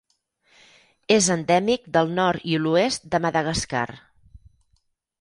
[1.17, 3.87] És endèmic del nord i l'oest de Madagascar.